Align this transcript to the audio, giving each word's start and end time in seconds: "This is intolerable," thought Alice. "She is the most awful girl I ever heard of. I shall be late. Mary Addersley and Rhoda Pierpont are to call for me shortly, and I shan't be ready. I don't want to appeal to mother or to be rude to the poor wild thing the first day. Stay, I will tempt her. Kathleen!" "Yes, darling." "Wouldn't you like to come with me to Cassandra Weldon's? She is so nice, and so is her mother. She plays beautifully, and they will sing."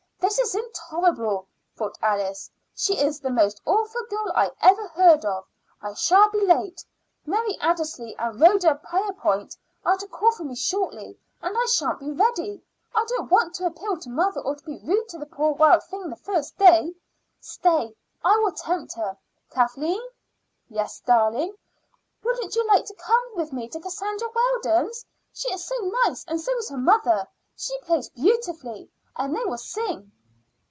"This 0.21 0.39
is 0.55 0.55
intolerable," 0.55 1.45
thought 1.75 1.97
Alice. 2.01 2.49
"She 2.73 2.97
is 2.97 3.19
the 3.19 3.29
most 3.31 3.59
awful 3.65 4.05
girl 4.05 4.31
I 4.33 4.49
ever 4.61 4.87
heard 4.89 5.25
of. 5.25 5.45
I 5.81 5.93
shall 5.93 6.29
be 6.29 6.45
late. 6.45 6.85
Mary 7.25 7.57
Addersley 7.59 8.15
and 8.17 8.39
Rhoda 8.39 8.75
Pierpont 8.89 9.57
are 9.83 9.97
to 9.97 10.07
call 10.07 10.31
for 10.31 10.45
me 10.45 10.55
shortly, 10.55 11.19
and 11.41 11.57
I 11.57 11.65
shan't 11.69 11.99
be 11.99 12.11
ready. 12.11 12.61
I 12.95 13.03
don't 13.09 13.29
want 13.29 13.55
to 13.55 13.65
appeal 13.65 13.97
to 13.97 14.09
mother 14.09 14.39
or 14.39 14.55
to 14.55 14.63
be 14.63 14.79
rude 14.85 15.09
to 15.09 15.17
the 15.17 15.25
poor 15.25 15.51
wild 15.53 15.83
thing 15.83 16.07
the 16.09 16.15
first 16.15 16.57
day. 16.57 16.95
Stay, 17.41 17.93
I 18.23 18.37
will 18.37 18.53
tempt 18.53 18.93
her. 18.93 19.17
Kathleen!" 19.49 20.01
"Yes, 20.69 21.01
darling." 21.01 21.53
"Wouldn't 22.23 22.55
you 22.55 22.65
like 22.67 22.85
to 22.85 22.93
come 22.95 23.25
with 23.35 23.51
me 23.51 23.67
to 23.67 23.81
Cassandra 23.81 24.29
Weldon's? 24.33 25.03
She 25.33 25.51
is 25.51 25.65
so 25.65 25.75
nice, 26.05 26.23
and 26.25 26.39
so 26.39 26.55
is 26.57 26.69
her 26.69 26.77
mother. 26.77 27.27
She 27.57 27.77
plays 27.81 28.07
beautifully, 28.09 28.89
and 29.17 29.35
they 29.35 29.43
will 29.43 29.57
sing." 29.57 30.09